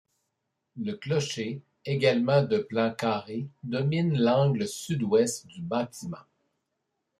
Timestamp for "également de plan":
1.85-2.91